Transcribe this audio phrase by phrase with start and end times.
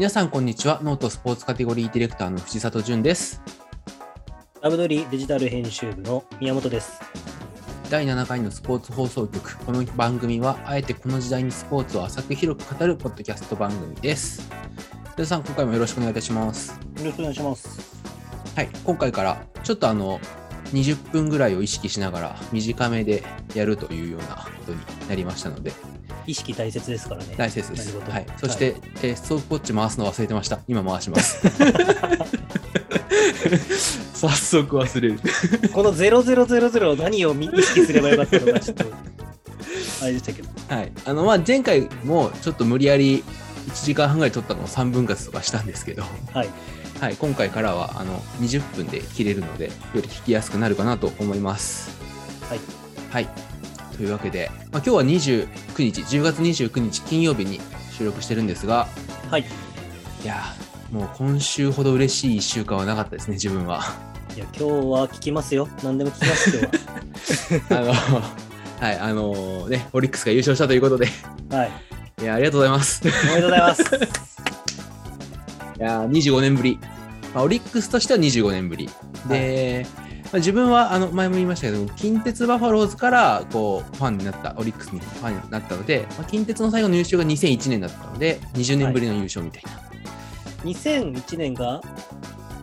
[0.00, 0.80] 皆さんこんにちは。
[0.82, 3.42] ノートスポーツカテゴリーディレクターの藤里潤です。
[4.62, 7.02] ラブドリデジタル編集部の宮本です。
[7.90, 9.58] 第7回のスポーツ放送局。
[9.58, 14.50] この番組はあえてこの時代にスポーツを浅く広く語るポッドキャスト番組です。
[15.18, 16.70] 皆さん今回もよろしくお願いいたします。
[16.70, 18.02] よろしくお願いします。
[18.56, 18.70] はい。
[18.82, 20.18] 今回からちょっとあの
[20.72, 23.22] 20分ぐらいを意識しながら短めで
[23.54, 24.78] やるというようなことに
[25.10, 25.72] なりましたので
[26.30, 27.34] 意識大切ですからね。
[27.36, 30.60] 大切です、はい、そして、えーストップウォッチ回すの忘れてました。
[30.68, 31.40] 今回します。
[34.14, 35.18] 早速忘れる。
[35.72, 38.84] この0000何を意識すればよかったのか、ちょっと、
[40.02, 40.48] あれでしたけど。
[40.68, 43.24] はい、あのまあ前回もちょっと無理やり
[43.68, 46.48] 1時間半ぐらい撮ったのを3分割とかしたんですけど、はい。
[47.00, 51.90] はい、今回からはあの20分で切れるのでより聞きやすくなるかなと思います。
[52.48, 52.60] はい。
[53.10, 53.28] はい、
[54.00, 57.60] というわけで、まあ、今日は29日10月29日金曜日に
[57.92, 58.88] 収録してるんですが
[59.30, 59.42] はい。
[59.42, 63.82] いやーもう今週ほど嬉しい1週間はなかったですね自分は。
[64.34, 65.68] いや、今日は聞きますよ。
[65.84, 71.06] 何でも聞きます、今日 あのはいあのねオリックスが優勝したということで
[71.50, 71.58] は。
[71.58, 71.70] はい。
[72.22, 73.02] いやありがとうございます。
[73.02, 73.82] おめでとうございます。
[73.82, 73.86] い
[75.78, 76.78] やー25年ぶり、
[77.34, 78.88] まあ、オリックスとしては25年ぶり
[79.28, 79.86] で、
[80.32, 89.70] まあ、自分はあの前も言いましたけど近鉄バファローズからこうファンになったオリックスにファンになったので、まあ、近鉄の最後の優勝が2001年だったので20年ぶりの優勝みたいな、
[90.70, 91.80] 2001年が、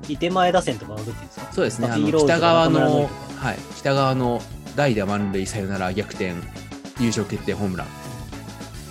[0.07, 1.51] 伊手前打線とかの時ですか？
[1.51, 1.89] そうですね。
[1.91, 4.41] あの北側のはい、北側の
[4.77, 6.33] 代打満塁サヨナラ逆転
[6.99, 7.87] 優勝決定ホームラン。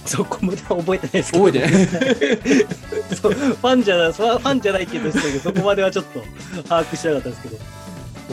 [0.04, 1.46] そこまでは覚えてないですけど。
[1.46, 1.86] 覚えてない。
[3.16, 6.20] そうファンじゃない、ファンじゃないけど、そこまではちょっと
[6.68, 7.58] 把握してなかったですけど。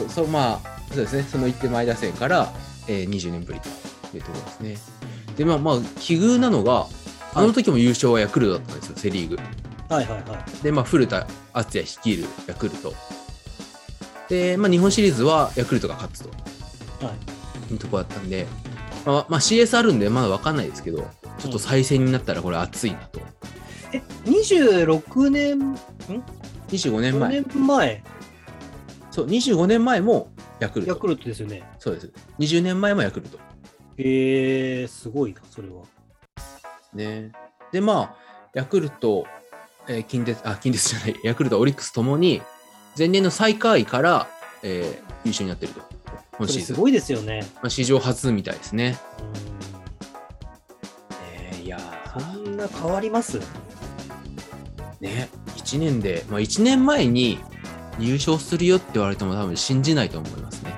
[0.08, 1.22] そうまあそうですね。
[1.22, 2.52] その一手前打線から、
[2.88, 3.68] えー、20年ぶりと
[4.16, 4.76] いうところですね。
[5.36, 6.86] でまあまあ奇遇なのが
[7.34, 9.38] あの時も優勝はヤクルトだったんですよ、セ・リーグ。
[9.88, 10.62] はいはいはい。
[10.62, 12.94] でまあ古田敦也率いるヤクルト。
[14.28, 16.30] で、まあ、日本シリーズはヤクルトが勝つと
[17.04, 17.12] は
[17.70, 17.72] い。
[17.72, 18.46] いうところだったんで、
[19.04, 21.06] まあ、まあ CS あるんでまだ分かんないですけど
[21.38, 23.20] ちょっと再戦になったらこれ熱いなと。
[23.92, 25.74] え、26年、ん
[26.68, 28.04] ？25年 ?5 前年前、
[29.14, 31.62] そう25年前もヤクルトヤクルトですよね。
[31.78, 33.38] そうです20年前もヤクルト
[33.96, 35.84] えー、すごいな、それは。
[36.92, 37.30] ね。
[37.70, 38.16] で、まあ、
[38.54, 39.24] ヤクルト、
[39.86, 42.42] えー近鉄、あ、近鉄じゃない、 ヤクルト、オリックスともに、
[42.98, 44.26] 前年の最下位から、
[44.64, 45.80] えー優勝になってると。
[46.36, 46.74] 今シーズン。
[46.74, 47.46] すごいですよね。
[47.62, 48.98] まあ、史上初みたいですね。
[51.52, 51.80] うねいやん
[52.20, 53.38] そんな変わります？
[55.00, 57.38] ね、1年で、まあ、1年前に
[57.98, 60.72] 優勝するよって言われても多分信じないと思いますね。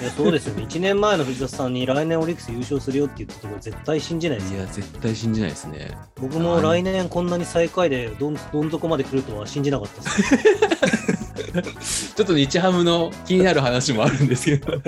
[0.00, 0.64] いや、そうですよね。
[0.64, 4.58] 1年前の藤田さんに来年オリックス優勝するよって言ったところ絶対信じないですよ。
[4.58, 5.96] いや、絶対信じないですね。
[6.20, 11.16] 僕も来年こんなに最下位でどんどん底まで来るとは信じなかったです。
[12.14, 14.80] ちょっと日ハムの気になる話もあるんですけど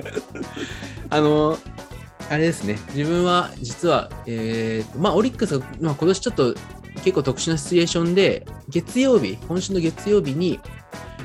[1.11, 1.59] あの
[2.31, 6.55] あれですね自分は実はえーとまあオリックスが、まあ、今年ちょっと
[6.97, 10.61] 結構特殊なシチュエーションで月曜日今週の月曜日に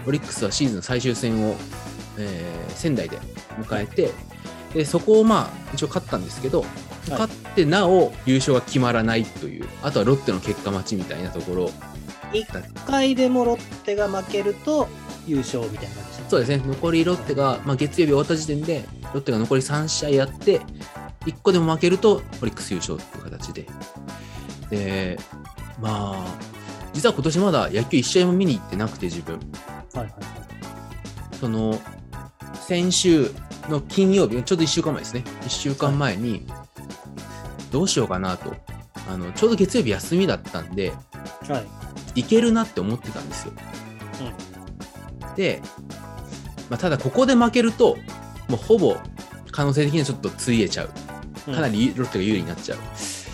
[0.05, 1.55] オリックスはシーズン最終戦を、
[2.17, 3.17] えー仙台で
[3.61, 4.11] 迎えて
[4.73, 6.65] でそこをまあ一応勝ったんですけど、
[7.07, 11.69] 勝ってなお優勝が決まらないというあとはロッテの結果待ちみたいなところ
[12.31, 14.87] 1回でもロッテが負けると
[15.27, 20.61] 優勝みたいな感じそうですね、残りロッテが、まあ、月曜日終わった時点で、ロッテが残り3試合やって、
[21.27, 23.67] 1個でも負けると、オリックス優勝っていう形で。
[24.71, 25.19] で、
[25.79, 26.25] まあ、
[26.91, 29.39] 実は今年まだ野球1試合も見に行ってなくて、自分。
[29.93, 30.19] はいはいは
[31.33, 31.35] い。
[31.39, 31.79] その、
[32.55, 33.31] 先週
[33.69, 35.23] の金曜日、ちょうど1週間前ですね。
[35.41, 36.45] 1週間前に、
[37.71, 38.55] どうしようかなと。
[39.09, 40.93] あの、ちょうど月曜日休みだったんで、
[41.47, 41.59] は
[42.15, 42.21] い。
[42.21, 43.53] いけるなって思ってたんですよ。
[45.35, 45.61] で、
[46.69, 47.97] まあ、ただここで負けると、
[48.47, 48.97] もうほぼ
[49.51, 50.89] 可能性的にはちょっとついえちゃう。
[51.45, 52.79] かなりロッテが有利になっちゃう。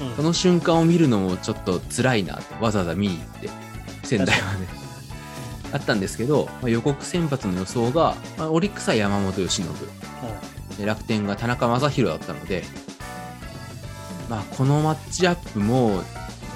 [0.05, 3.49] うん、その瞬間を見るのもちょっと辛いなと、わざわざ見に行って、
[4.03, 4.78] 仙台はね。
[5.71, 9.73] あったんですけど、まあ、予告先発の予想が、まあ、オリックスは山本由伸、は
[10.77, 12.63] で楽天が田中将大だったので、
[14.29, 16.03] まあ、このマッチアップも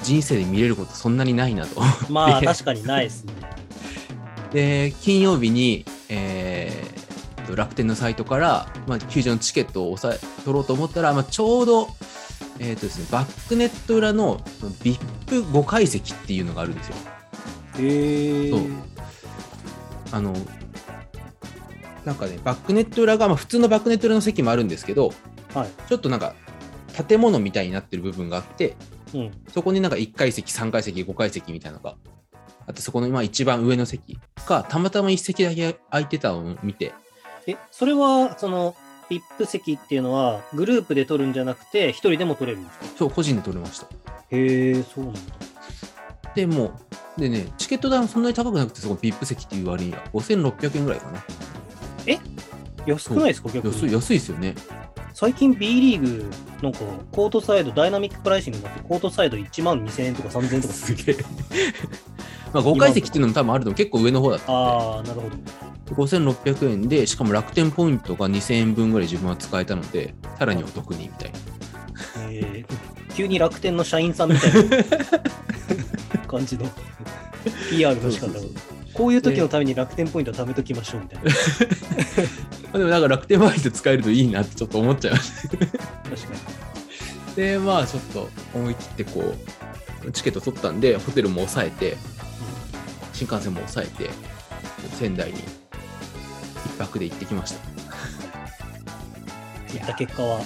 [0.02, 1.80] 人生で見れることそんなにないなと。
[1.80, 3.32] い、まあ で確かにないですね。
[4.52, 6.94] で、金曜日に、えー
[7.44, 11.88] と楽天のサイトから、まあ、球場のチケットを取ろうと思ったら、まあ、ちょうど、
[12.58, 14.38] えーとですね、バックネット裏の
[14.82, 16.94] VIP5 階席っていうのがあるんですよ。
[17.80, 18.60] へえそう
[20.14, 20.32] あの、
[22.04, 25.12] なんかね、バックネット裏が、まあ、普通のバックネット裏の席もあるんですけど、
[25.52, 25.68] はい。
[25.88, 26.34] ちょっとなんか、
[27.08, 28.76] 建物みたいになってる部分があって、
[29.12, 29.32] うん。
[29.52, 31.96] そこになんか1階席、3階席、5階席みたいなのが
[32.66, 36.92] あって、そこの今一番上の席がたまたま1席だけ空いてたのを見て、
[37.48, 38.76] え、それは、その、
[39.10, 42.86] VIP 席っていうのは、グループで取るんじゃなくて、一人でも取れるんですか？
[42.98, 43.86] そう、個人で取れました。
[44.30, 45.20] へえ、そうなんだ。
[46.34, 46.72] で、もう、
[47.18, 51.24] でね、チケット代そんなに高くなくて、そこ VIP 席っていう割には5600円ぐらいかな。
[52.86, 53.92] 安くないですか逆安い、に。
[53.92, 54.54] 安いですよね。
[55.12, 56.30] 最近 B リーグ、
[56.60, 56.80] なんか、
[57.12, 61.16] コートサイド、ダイナミックプライシングになって、コートサイド1万2000円とか3000円とかすげえ。
[62.52, 65.36] まあ5階席っていうのも多分あると結構上の方だったんああ、なるほど。
[65.86, 71.38] で、5600円で、しかも楽天ポイントが2000円分ぐらい自分は使えたので、さらにお得にみたいな。
[72.30, 74.60] えー、急に楽天の社員さんみたいな
[76.36, 76.68] 感じの
[77.70, 78.42] PR の仕方を。
[78.92, 81.30] こういう時のために楽天ポイント貯めときましょうみたいな。
[82.78, 85.56] でもなんか楽天ポイント使えるといいなってちょっと思っちゃいました。
[85.56, 87.36] に。
[87.36, 89.34] で、まあちょっと思い切ってこ
[90.06, 91.96] う、チケット取ったんで、ホテルも抑えて、
[93.12, 94.10] 新幹線も抑えて、
[94.98, 97.58] 仙台に一泊で行ってきました。
[99.74, 100.40] いった結果は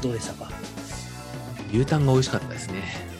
[0.00, 0.50] どうでしたか？
[1.72, 3.17] 牛タンが美味しかったですね。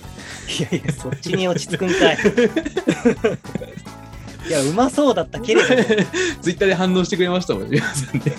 [0.49, 2.17] いやいや、そっちに落ち着くんかい。
[4.49, 5.85] いや、うまそうだったけれども、
[6.41, 8.33] ツイッターで反応してくれましたもん、皆さんで。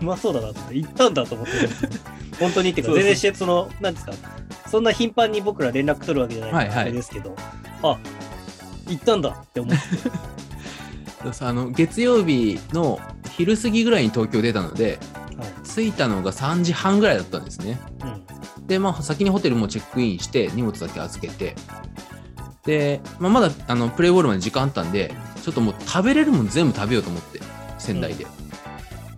[0.00, 1.52] うまそうだなって言ったんだと思って。
[2.38, 4.12] 本当にっていうか、そうそう全然して、その、なんですか、
[4.70, 7.34] そんな頻繁に僕ら連絡取るわけじゃないから、はいはいあれですけど、
[7.82, 7.98] あ、
[8.88, 9.80] 行ったんだって思って。
[11.40, 12.98] あの月曜日の
[13.30, 14.90] 昼過ぎぐらいに東京出たので、は
[15.44, 17.80] い着いたのが3時半ぐらいだったんですね。
[18.02, 18.21] うん
[18.72, 21.54] で、まあ、先にホテルもチェックインして、荷物だけ預けて、
[22.64, 27.40] で、まあ、まだあのプレイボールまで時間あったんで、ちょっともう食べれるもん全部食べようと思って、
[27.78, 28.26] 仙台で。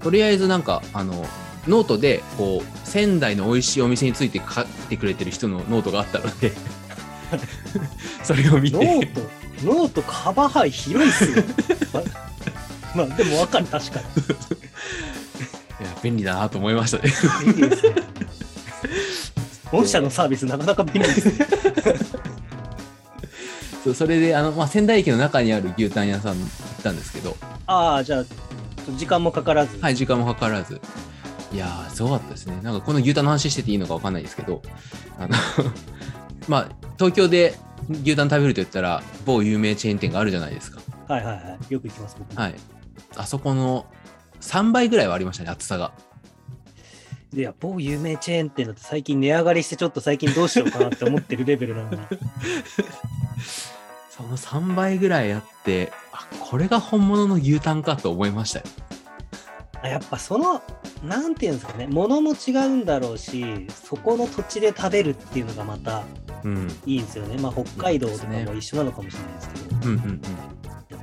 [0.02, 1.24] とりあえずなんか、あの、
[1.68, 6.52] ノートで、こう、仙台の美味しいお店について書いてくれてる人のノートがあったので、
[8.24, 9.20] それを見て、 note、
[9.62, 11.44] note カバー範囲広いっすよ。
[12.96, 14.04] まあ、でもわかる、確かに。
[15.80, 17.12] いや便利だなと思いましたね。
[17.44, 17.94] 便利ですね。
[19.74, 21.32] 本社のサービスなかなか便利ですね。
[23.82, 26.50] そうそれで、あの、まあ、仙台駅の中にある牛タン屋さんに行っ
[26.82, 27.36] たんですけど、
[27.66, 28.24] ああ、じゃあ、
[28.96, 29.78] 時間もかからず。
[29.80, 30.80] はい、時間もかからず。
[31.52, 32.58] いやー、すごかったですね。
[32.62, 34.62] なんかこの牛タンの話してていいのかわかんないですけど、
[35.18, 35.34] あの、
[36.48, 37.58] まあ、東京で
[38.04, 40.80] 牛タン食べると言ったら、某有名チェーン店があるじゃないですか。
[41.08, 41.72] はいはいはい。
[41.72, 42.40] よく行きます、僕。
[42.40, 42.54] はい。
[43.16, 43.86] あそこの
[44.40, 45.92] 3倍ぐらいはありましたね、厚さが。
[47.34, 51.98] いや、某有名チェーン店だって最近値上がりしてちょっと最近どうしようかなって思ってるレベルなのに。
[54.10, 58.66] その3倍ぐらいあって、あ、これが本物の牛タンかと思いましたよ。
[59.82, 60.62] あやっぱその、
[61.02, 66.04] なんていうんですかね、物も違うんだろうし、そこの土地で食べるっていうのがまた
[66.44, 66.68] うん。
[66.86, 67.38] いいんですよね。
[67.38, 70.20] まあ北海道とかも一緒なのかもしれないですけど、うんうんうん。
[70.90, 71.00] やっ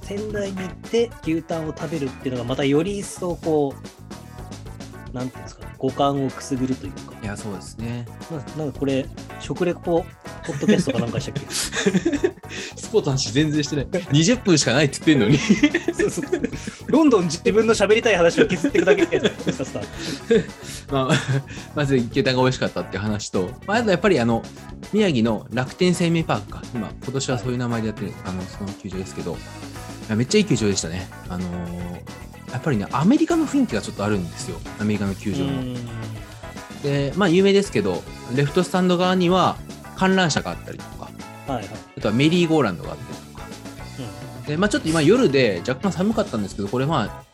[0.00, 4.05] ぱ仙台に行って牛タンを食べるっていうのがまたより一層こう、
[5.16, 8.04] なんていうんですかね、五感をくすぐるというか、いや、そうですね。
[8.30, 9.06] ななんかこれ、
[9.40, 10.02] 食レポ、ポ
[10.52, 11.46] ッドキャストかなんかしたっけ？
[12.76, 13.86] スポーツの話全然してない。
[13.86, 15.38] 20分しかないって言ってんのに。
[15.96, 19.18] そうそうどんどん自分の喋りたい話を削っていくだけで、
[20.92, 21.20] まあ、
[21.74, 24.42] まず牛タンが美味しかったっていう話と、まあ、あとやっぱりあの
[24.92, 29.38] 宮城の楽天生命パークか、今、今年はそういう名前でやってる、あのその球場ですけど、
[30.14, 31.08] めっちゃいい球場でしたね。
[31.30, 32.25] あのー
[32.56, 35.62] やっぱりね、アメリカの雰囲気がちょっとあるんですよ、アメリカの球場の。
[36.82, 38.02] で、まあ、有名ですけど、
[38.34, 39.56] レフトスタンド側には
[39.94, 41.10] 観覧車があったりとか、
[41.46, 41.68] はいはい。
[41.98, 43.46] あとはメリーゴーランドがあったりとか、
[44.48, 47.24] で、まあ、ちょっと今夜で若干寒かったんですけど、これまあ、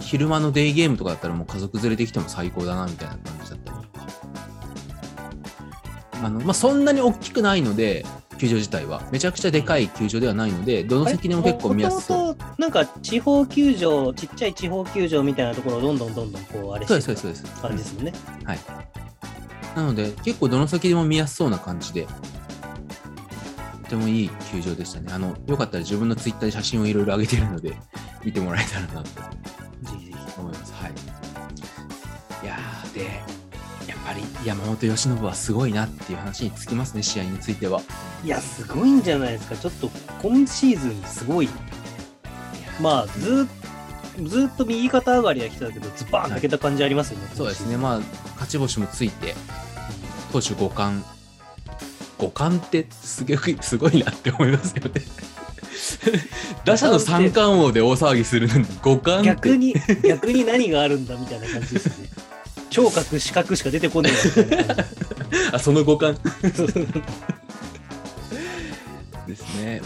[0.00, 4.06] 昼間のデイゲームとかだったらもう家族連れで来ても最高だなみたいな感じだったりとか。
[6.24, 8.06] あの、まあ、そんなに大きくないので、
[8.40, 9.02] 球場自体は。
[9.12, 12.36] めちゃくちゃでかい球場ではないので、どの席でも結構見やすそう。
[12.56, 17.62] なんか地方球場、ちっちゃい地方球場みたいなところをどんどんどんどんこう、あれそうです、してそうです、そうです。
[17.62, 18.12] 感じですもんね。
[19.76, 22.06] なので、結構どの先でも見やすそうな感じで、
[23.82, 25.12] とてもいい球場でしたね。
[25.12, 27.76] あの、よかったら自分のツイッターで写真をいろいろ上げてるので、
[28.24, 29.10] 見てもらえたらなとぜ
[29.98, 30.16] ひぜひ。
[30.38, 30.72] 思います。
[30.72, 30.92] はい。
[32.42, 33.04] いやー、で、
[33.86, 37.82] やっぱり山本由伸はすごいなっていう話につきますね、試合については。
[38.24, 39.56] いや、すごいんじゃないですか。
[39.56, 39.90] ちょっと
[40.22, 41.48] 今シーズンすごい。
[42.80, 43.60] まあ、ずっ
[44.28, 47.28] ずっと右肩上がりは来てたけど、ズバーン抜けた感じありますよね。
[47.34, 48.00] そうですね、まあ、
[48.34, 49.34] 勝ち星もついて、
[50.32, 51.04] 投手5冠。
[52.18, 55.02] 5冠ってすげえすごいなって思いますよね。
[56.64, 59.74] 打者の三冠王で大騒ぎするのに5冠逆に、
[60.06, 62.08] 逆に何があるんだみたいな感じですね。
[62.68, 64.12] 聴覚、視覚しか出てこない。
[65.52, 66.16] あその五感。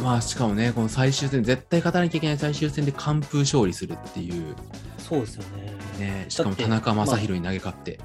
[0.04, 4.54] まあしかもね、この最終戦、絶対勝たなきゃいけない最終戦で完封勝利するっていう、
[4.99, 5.73] そうですよね。
[5.99, 7.99] ね、しかも田中将大に投げ勝って、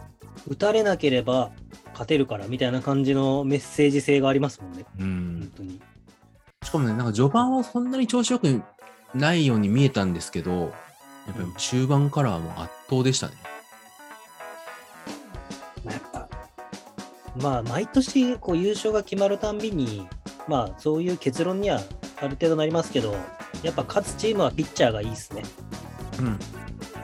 [0.48, 1.52] 打たれなければ
[1.92, 4.86] 勝てるからみたいな感じのメッセージ性がありますもんね。
[4.98, 5.52] う本ん。
[5.58, 5.82] 当に。
[6.64, 8.62] しかもね、なんか序盤はそんなに調子よく
[9.14, 13.34] ないように見えたんですけど、やっぱり中盤からはもう圧倒でしたね。
[15.84, 16.30] まあ、やっぱ、
[17.36, 20.08] まあ、毎年こう優勝が決まるたんびに、
[20.50, 21.80] まあ、そういう結論には
[22.18, 23.16] ある程度なりますけど、
[23.62, 25.44] やっぱ勝つチームはピッチャーがいいですね。
[26.20, 26.40] うん。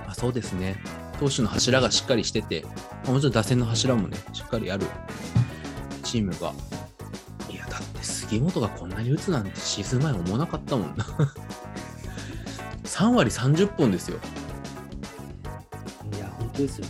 [0.08, 0.78] あそうですね。
[1.20, 2.66] 投手の柱がしっかりしてて、
[3.04, 4.88] まあもちろん打線の柱もね、しっかりある
[6.04, 6.54] チームが。
[7.50, 11.06] いや、だって杉本がこんなに打つなんてシーズン前思わなかったもんな。
[12.84, 14.18] 3割30本ですよ。
[16.16, 16.88] いや、本当ですよ。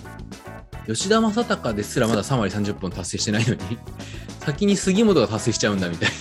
[0.87, 3.59] 吉田正尚ですらまだ3割30本達成してないのに、
[4.39, 6.15] 先に杉本が達成しちゃうんだみたいな。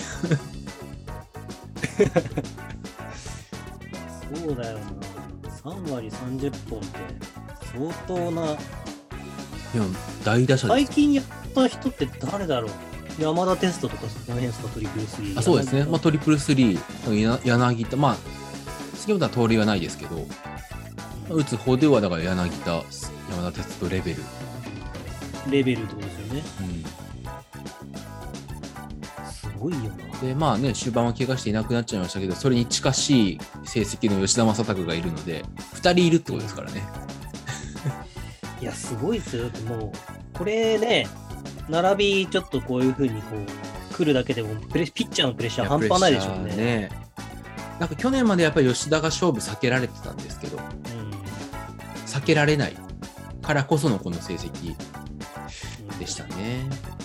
[4.35, 4.85] そうだよな。
[5.63, 6.87] 3割30本って
[7.73, 8.43] 相当な。
[8.43, 8.47] い
[9.77, 9.83] や、
[10.23, 10.85] 大打者です。
[10.85, 12.71] 最近やった人って誰だろう
[13.19, 15.39] 山田テストとかその辺ですかトリプルスリー。
[15.39, 18.17] あそうですね、まあ、まトリプルスリー、や柳田、まあ、
[18.95, 20.21] 杉本は盗塁はないですけど、ま
[21.31, 24.23] あ打つ方ではだから柳田、山田哲人レベル。
[25.49, 26.43] レベルってことですよね。
[26.61, 27.04] うんす
[29.59, 30.19] ごいよな。
[30.19, 35.43] で、まあね、終盤は怪我していなくなっちゃいましたけど、それに近しい成績の吉田正尚がいるので、
[35.73, 36.83] 2人いるってことですからね。
[38.61, 39.43] いや、すごいですよ。
[39.43, 41.07] だってもう、これね、
[41.69, 46.55] 並びちょっとこういうふうにこう、来るだけでもプレ、ピッチャーのプレッシャー半端ないでしょうね。
[46.55, 46.89] ね
[47.79, 50.59] なんか去年までやっぱり吉田が勝負避けられてたんですけど、
[52.05, 52.77] 避けられない
[53.41, 54.75] からこそのこの成績
[55.91, 56.67] うんでしたね。
[56.69, 57.04] まあは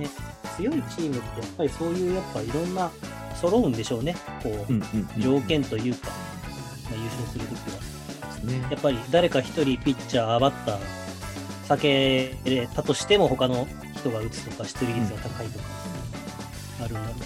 [0.00, 0.08] ね、
[0.56, 2.90] 強いチームってやっぱりそういうやっぱいろんな
[3.34, 4.16] 揃うんでしょうね。
[4.42, 6.10] こう、条件というか、
[6.84, 7.94] まあ、優勝するときは。
[8.44, 8.66] ね。
[8.70, 11.78] やっぱり誰か一人ピッチャー、バッター、避
[12.44, 15.64] けれたとしても他の人が打つとか、出塁率が高いとか、
[16.84, 17.24] あるんだろうし。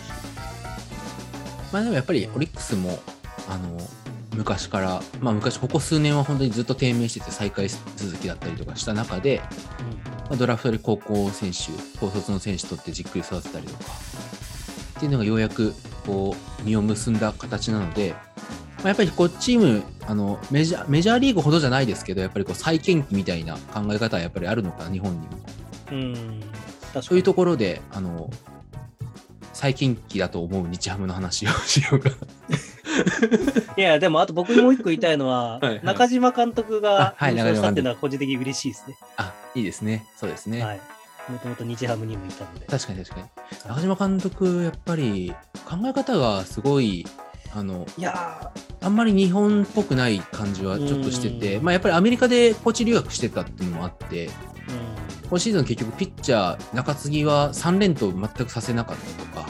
[1.72, 2.98] まあでもやっぱりオリックスも、
[3.48, 3.78] あの、
[4.34, 9.42] 昔から、まあ昔、ここ数年は本当にずっと低迷してて再開続きだったりとかした中で、
[10.28, 13.92] まあ、ドラフトで高校選手、高卒の選手取ってじっくり育てたりとか、
[14.99, 15.75] っていうのがようやく
[16.06, 18.14] こう実を結んだ形なので、
[18.78, 25.26] まあ、やっぱりこうチームあのメジャー、メジャーリーグほどじゃないですけど、やっぱりこう再建期みたいな考え方はやっぱりあるのかな、日本にも。
[25.92, 26.42] うん。
[27.02, 28.30] そういうところで、あの、
[29.52, 32.11] 再建期だと思う日ハムの話をしようか。
[33.76, 38.97] いや、でもあと僕もう一個言いたいのは、 はいはい中島監督があはい優勝したっていうのは個人的に嬉しいですね。
[39.16, 40.06] あ、いいですね。
[40.16, 40.62] そうですね。
[40.62, 40.80] はい。
[41.28, 42.66] もともと日ハムにもいたので。
[42.66, 43.28] 確かに確かに。
[43.68, 45.34] 中島監督、やっぱり
[45.66, 47.06] 考え方がすごい、
[47.54, 59.48] あの、いやあんまり日本っぽくない感じはちょっとしてて、うんまあ、やっぱりアメリカでコーチ留学してたっていうのもあって、ー、今シーズン結局ピッチャー、中継ぎは3連投全くさせなかったとか、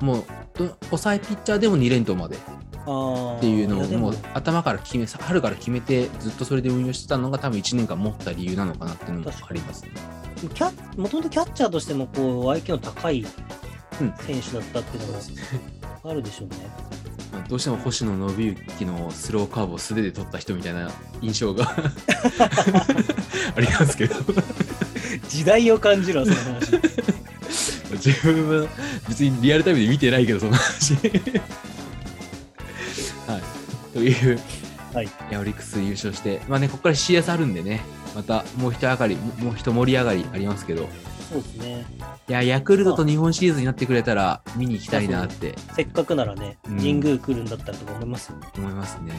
[0.00, 0.04] う。
[0.04, 2.36] もう、ど抑えピッチャーでも2連投まで。
[2.82, 9.90] っていうのをもう頭から決め、春から決めてずっとそれで運用してたのが多分1年間持った理由なのかなっていうのもありますね。
[10.54, 13.20] キャもともとキャッチャーとしてもこう IQ の高い
[14.00, 15.20] うん選手だったっていうのも
[16.10, 16.56] あるでしょうね。
[17.32, 21.68] まあどうしても星野信之のスローカーブを素手で取った人みたいな印象が
[23.54, 24.14] ありますけど
[25.28, 26.80] 時代を感じるわ、その話。
[27.92, 28.68] 自分は
[29.08, 31.12] 別にリアルタイムで見てないけどその話はい
[34.00, 34.40] という、
[34.94, 37.82] はい、いやオリックス優勝してまあねここから CS あるんでね
[38.14, 40.88] またもう一上がりももう一盛り上がりありますけど。
[41.30, 41.86] そうですね。
[42.28, 45.54] いやヤクルトと日本シリーズになってくれたら見に行きたいなって。
[45.76, 46.76] せっかくならね、うん。
[46.78, 48.38] 神宮来るんだったらとか思いますよ。
[48.38, 48.48] ね。
[48.56, 49.12] 思いますね、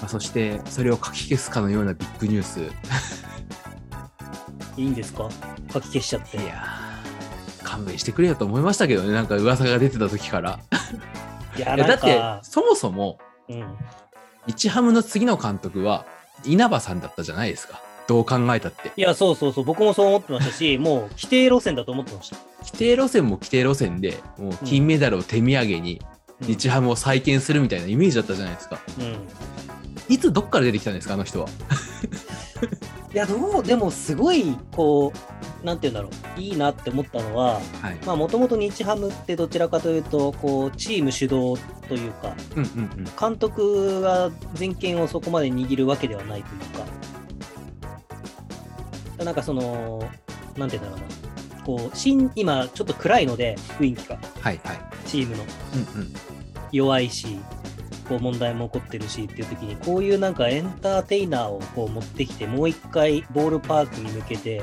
[0.00, 2.60] まあ、そしてそれをかき消すかのようなビッグニュース。
[4.76, 5.30] いいんですか？
[5.72, 6.36] 書き消しちゃって。
[6.36, 9.12] いやー勘弁してくれよと思いましたけどね。
[9.12, 10.60] なんか噂が出てた時から
[11.56, 13.18] いや、だってそもそも
[13.48, 13.76] うん。
[14.46, 16.04] 日ハムの次の監督は
[16.44, 17.80] 稲葉さんだったじゃないですか。
[18.08, 18.92] どう考えたって。
[18.96, 22.36] いや、そうそうそう、僕もそう思ってましたし、 もう規定路線だと思ってました。
[22.60, 26.00] 規定路線も規定路線でもう金メダルを手土産に
[26.40, 26.46] うん。
[26.48, 28.80] 日ハムを再建するみたいなイメージだったじゃないですか。
[28.98, 29.16] うん。
[30.08, 31.48] いつどっから出てきたんですかあの人は
[33.12, 35.12] いや、どう、でもすごい、こ
[35.62, 37.60] う、なんて言うんだろう、いいなって思ったのは、
[38.04, 41.56] もともと日ハムってどちらかというと、こう、チーム主導
[41.88, 43.04] というか、うんうんうん。
[43.18, 46.60] 監督が全権をそこまで握るわけではないという
[49.18, 50.02] か、なんかその、
[50.56, 54.80] なんて言うんだろうな、こう、新今、ちょっと暗いので、雰囲気が、はいはい。
[55.06, 55.44] チームの
[55.94, 56.14] うんうん。
[56.72, 57.38] 弱いし、
[58.12, 64.62] こう問題も起こってるしっていう時に、こういうなんかエンターテイナーをこう持ってきて、もう一回ボールパークに向けて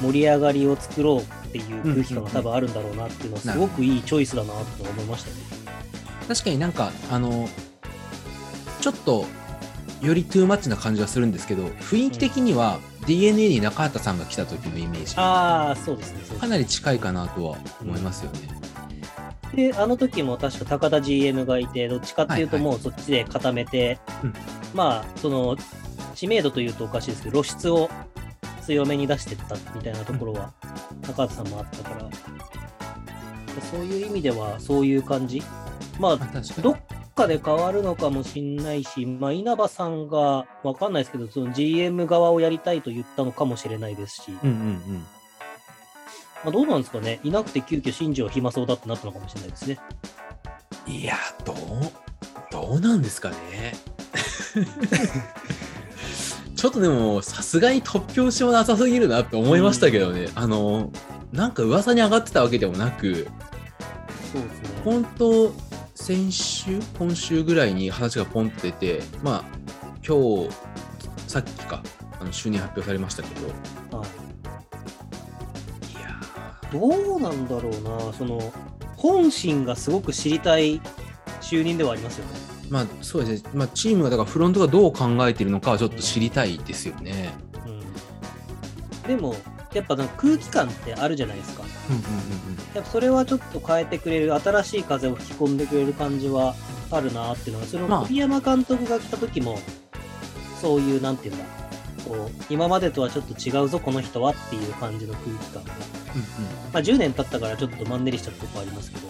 [0.00, 5.36] 盛り上がりを作ろうっていう空気感が多分あるんだろうなっていうのは、すごくいいチョイスだなと思いましたね。
[6.26, 7.48] 確かになんか、あの、
[8.80, 9.26] ちょっと、
[10.00, 16.20] よりトゥーマッチな感じはするんですけど、雰囲気的には DNA に中畑さんが来た時のイメージ、ああ、そうですね。
[16.26, 18.63] そうかなり近いかなとは思いますよね。
[19.54, 24.34] で、あの時も確か高田 GM がいて、どっちかっていうとはいはもうそっちで固めて、うん。
[24.74, 25.56] まあ、その、
[26.14, 27.90] 知名度というとおかしいですけど、露出を
[28.62, 30.52] 強めに出してったみたいなところは、
[31.02, 32.08] 高畑さんもあったから、
[33.70, 35.42] そういう意味ではそういう感じ？
[36.00, 36.16] まあ
[36.60, 36.80] どっ
[37.14, 45.06] かで変わるのかもしんないし、まあ、稲葉さんがわかんないですけど、その GM 側をやりたいと言ったのかもしれないですし、うんうんうん。
[46.44, 49.78] まあ、どうなんですかね、いなくて急遽新庄暇そうだってなったのかもしれないですね。
[50.86, 51.56] いや、どう、
[52.50, 53.74] どうなんですかね。
[56.54, 60.28] ちょっとでも、さすがに突拍子もなさすぎるなって思いましたけどね。
[60.34, 60.90] あの、
[61.32, 63.28] なんか噂に上がってたわけでもなく、
[64.32, 64.68] そうですね。
[64.84, 65.52] 本当
[65.94, 69.44] 先週今週ぐらいに話がポンと出てまあ
[70.06, 70.50] 今日
[71.26, 71.82] さっきか
[72.20, 73.48] あの週に発表されましたけど
[76.74, 78.40] どうなんだろうな、その、
[78.96, 80.80] 本心がすごく知りたい
[81.40, 82.32] 就任ではありますよね。
[82.68, 87.32] ーまあそうですね、まあ、チームがだからフロントがどう考えているのかはちょっと知りたいですよね。
[87.66, 89.08] うん。
[89.08, 89.36] でも、
[89.72, 91.64] やっぱなんか空気感ってあるじゃないですか。
[92.74, 96.54] やっぱそれはちょっと変えてくれる、新しい風を吹き込んでくれる感じは
[96.90, 99.58] あるなっていうのが、それまあを栗山監督が来た時も、
[100.60, 101.44] そういう、なんていうんだ、
[102.08, 105.72] こう、今までとはちょっと違うぞ、この人はっていう感じの空気感が。
[106.14, 106.20] うん
[106.72, 109.08] まあ、10年経ったからちょっとマンネリしたとこありますけど、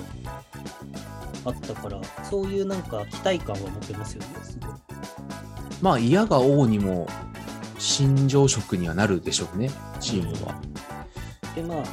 [1.47, 4.71] あったから、そういうなんか期待感は持てますよね、すごい。
[5.83, 7.07] まあ嫌が王にも
[7.79, 10.55] 新庄職にはなるでしょうねチームは。
[11.55, 11.85] で、まあ、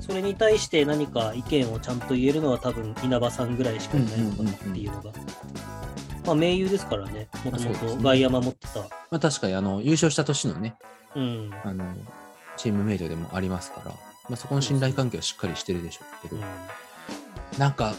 [0.00, 5.12] それに対して何か意見をちゃんと言えるのは多分稲葉さんぐらいしかいないのかなっていうのが。
[6.24, 7.90] まあ、盟友ですからね、もともまあそうですね。
[7.96, 8.80] と外山持ってた。
[8.80, 10.76] まあ確かにあの優勝した年のね
[11.14, 11.50] うん。
[11.64, 11.84] あの
[12.56, 13.96] チームメイトでもありますから、ま
[14.34, 17.58] あ、そこの信頼関係はしっかりしてるでしょうけど、うん。
[17.58, 17.94] なんか、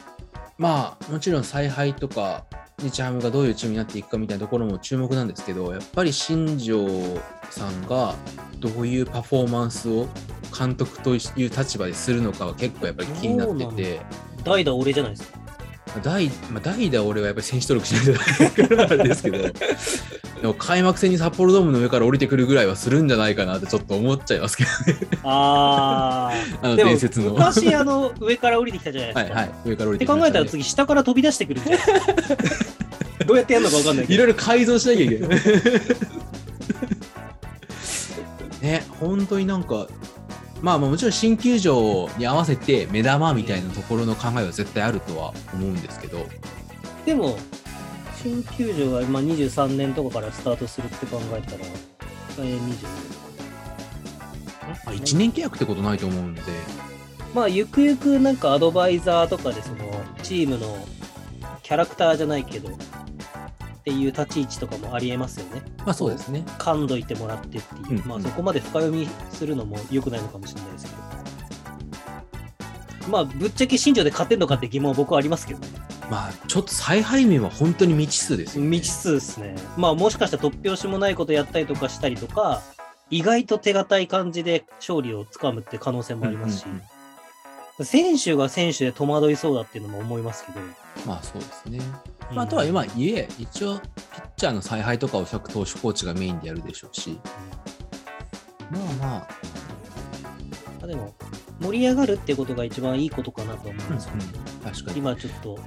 [0.58, 2.46] まあ、もちろん采配とか、
[2.82, 6.88] 日ハムがどういうチームになっていくかみたいなところも注目なんですけど、やっぱり新庄
[7.50, 8.16] さんが
[8.60, 10.08] どういうパフォーマンスを
[10.58, 14.02] 監督という立場でするのかは結構やっぱり気になってて、
[14.44, 15.41] 代打俺じゃないですか。
[16.00, 19.52] 代まあ、代打俺はやっぱり選手登録しないとダメだからですけど、で
[20.48, 24.76] も開幕戦に札幌ドームの上から降りてくるぐらいはするんじゃないかなってちょっと思っちゃいますけどね、
[25.24, 26.32] あ
[26.64, 27.36] あの伝説の。
[27.36, 29.32] は昔、あの、上から降りてきたじゃないですか。
[29.32, 31.86] いはい、上から降りっててきたね考えたら次、下から飛び出してくるんじゃない？
[31.88, 33.26] ですか。
[33.26, 34.14] どうやってやるのか分かんないけど。
[34.16, 35.30] いろいろ改造しなきゃいけない。
[38.62, 39.88] ね、本当になんか、
[40.62, 46.26] まあまあもちろん新球場に合わせて目玉みたいなところの考えは絶対あるとは思うんですけど、
[47.06, 47.38] でも、
[48.22, 51.66] 新球場は今23年とかからスタートするって考えたら、
[52.40, 53.12] えー、20
[54.86, 56.42] まあ、1年契約ってことないと思うんで、
[57.34, 59.78] まあ、ゆくゆくなんかアドバイザーとかで、その、
[60.22, 60.78] チームの
[61.64, 62.70] キャラクターじゃないけど、
[63.82, 65.64] っていう立ち位置とかもありえますよね。
[65.80, 66.44] まあそうですね。
[66.60, 68.04] 噛んどいてもらってっていう。
[68.04, 70.98] うんまあ、そこまで深読みするのも良くないのかもしれないですけど。
[73.10, 75.68] まあ、ぶっちゃけ新庄で勝てんのかって疑問は僕はありますけどね。
[76.12, 78.70] まあちょっと采配面は本当に未知数ですよ、ね。
[78.70, 79.56] 未知数ですね。
[79.78, 82.62] まあ、もしかしたら突拍子もないことやったりとかしたりとか、
[83.10, 86.84] 意外と手堅い感じで勝利をつかむって可能性もありますし、うんうんうん
[87.84, 90.60] 選手が選手で戸惑いそうだっていうのも思いますけど。
[91.06, 91.80] まあそうですね。
[92.30, 93.90] うんまあ、あとは今、いえ、一応、ピッ
[94.38, 97.20] チャーの采配とかを各投手コーチがメインでやるでしょうし、
[98.72, 99.28] まあまあ、ま
[100.84, 101.14] あでも、
[101.60, 104.08] 盛り上がるってことが一番いいことかなと思います、
[104.64, 105.00] 確かに。
[105.00, 105.60] 今ちょっと、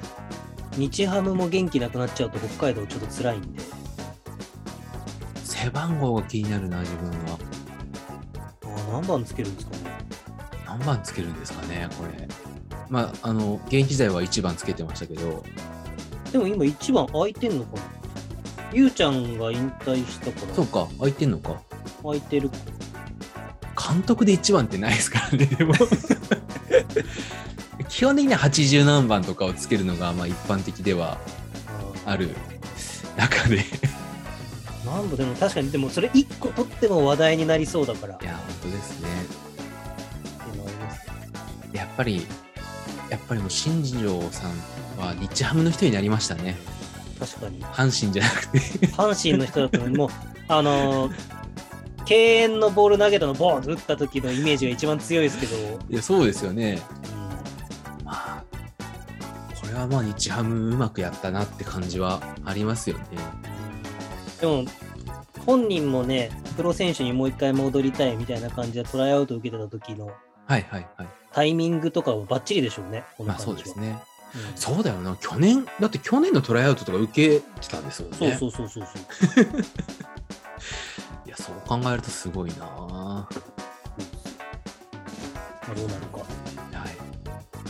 [0.76, 3.60] 日ハムも元気なくなっちゃうと北海道ちょっと辛いんで、
[5.44, 7.38] 背番号が気になるな、自分は。
[8.64, 9.72] あ何番つけるんですか？
[9.72, 9.73] ね。
[10.78, 12.26] 何番つけるんですかね、これ。
[12.88, 15.44] まあ、あの、現役時代は1番つけてましたけど、
[16.32, 17.82] でも今1番空いてんのかな？
[18.72, 21.60] ゆうちゃんが引退したから、そうか、空いてんのか。
[22.02, 22.56] 空いてるか。
[23.92, 25.74] 監督で1番ってないですからね、でも。
[27.88, 31.18] 基本的には80何番とかをつけるのがまあ一般的では
[32.04, 32.34] ある
[33.16, 33.64] 中で。
[34.84, 39.08] なんだでも確かにでもそれ1個取っても話題になりそうだからっいや、本当ですね。
[41.96, 42.26] ぱり、
[43.10, 44.50] やっぱりもう新庄さん
[44.98, 46.56] は日ハムの人になりましたね。
[47.18, 48.58] 確かに阪神じゃなくて。
[48.88, 50.08] 阪神の人だったのにもう
[50.48, 51.44] あのー
[52.04, 55.56] 敬遠のボール投げたのボーンと打った時のイメージが一番強いですけど、
[55.88, 56.80] いや、そうですよね。
[58.02, 58.44] うまあ、
[59.60, 63.04] これはまあ日ハムうまくやったなって感じはありますよね。
[63.04, 64.64] んでも
[65.46, 70.10] 本人もねプロ選手にもう一回戻りたいみたいな感じでトライアウト受けてた時の
[70.46, 71.08] はいはいはい。
[71.32, 73.88] タイミングとかはバッチリでしょうねこのまあそうですね。
[73.88, 74.14] うん
[74.56, 75.16] そうだよな。
[75.20, 78.16] 去年、だって去年のトライアウトとか受けてたんですよね。
[78.16, 79.44] そうそうそうそうそう
[81.24, 83.28] いや、そう考えるとすごいなはま
[85.70, 86.24] あどうなるかい。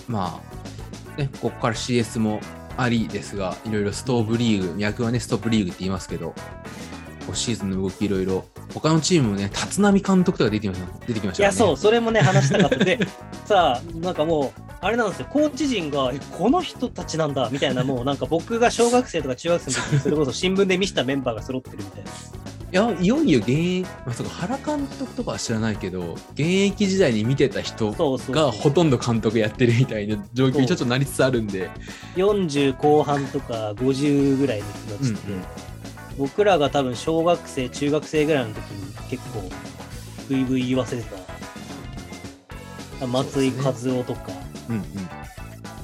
[0.08, 0.40] ま
[1.14, 2.40] あ、ね、ここから CS も
[2.76, 6.34] ありですが、いろいろストーブリーグ、脈はね、ストップリーグって言いますけど、
[7.32, 11.06] シーズンの動きいろいろ、他のチームもね、立浪監督とか出てきました。
[11.06, 11.46] 出てきましたね。
[11.46, 12.84] いやそうそれもね話したかった。
[12.84, 12.98] で
[13.46, 15.26] さあなんかもうあれなんですよ。
[15.30, 17.48] コーチ陣がえこの人たちなんだ。
[17.50, 22.10] みたいなもうなんか僕が小学生とか中学生の時に それこそ新聞で見せたメンバーが揃ってるみたいな。
[22.72, 31.70] いや、いよいよ現役、まあ、そうか原監督とかは知らないけど、現役時代に見てた人がほとんど監督やってるみたいな状況にちょっとなりつつあるんで、
[32.16, 35.44] 40後半とか50ぐらいの人たちって、うんうん
[36.16, 39.50] 僕らが多分小学生中学生ぐらいの時に結構
[40.28, 41.04] ブイブイ言わせて
[43.00, 44.32] た松井和夫とか、
[44.68, 44.84] うんうん。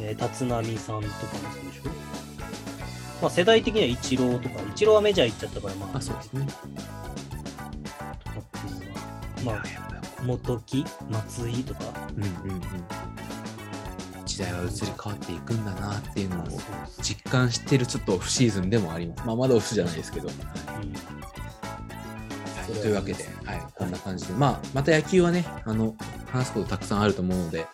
[0.01, 1.09] えー立浪さんとかも
[1.53, 1.90] そうでしょ？
[3.21, 6.47] まあ世代的にはイチローとかイチローはメジャー行っちゃったからまああ、そうですね。
[6.47, 6.53] と
[8.31, 8.71] かってい
[9.43, 9.64] うのがまあ
[10.25, 11.81] 元木松井とか
[12.16, 12.61] うんうんうん。
[14.40, 16.46] 時代は移り変わっていくんだなっていうのを
[17.03, 19.26] 実感してるちょっとオフシーズンでもあります。
[19.26, 20.29] まあ、まだオフじゃないですけど。
[20.29, 20.42] うんは
[22.70, 25.94] い、というわけで、はい、こんな感じで、まあ、また野球はね、あの、
[26.33, 27.66] 話すことたくさんあると思うので、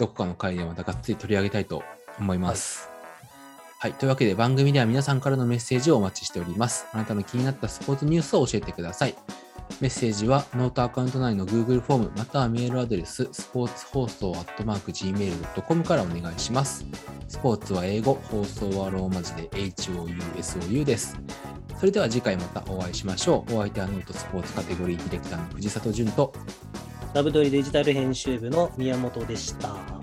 [0.00, 1.84] どこかの回でまたがっつり取り上げたいと
[2.18, 2.90] 思います。
[3.78, 6.86] はい、というわけで番組では皆さんからのメッセージをお待ちしております。
[6.92, 9.14] あなたの気になったスポーツニュースを教えてください。
[9.82, 16.86] メッセージはノートアカウント内の Google フォームまたはメールアドレススポーツ放送アットマーク Gmail.com からお願いします。
[17.26, 21.20] スポーツは英語、放送はローマ字で HOUSOU です。
[21.80, 23.56] それでは次回またお会いしましょう。
[23.56, 26.32] お相手はノートスポーツカテゴリーディレクターの藤里淳と
[27.12, 30.01] ラブドリデジタル編集部の宮本でした。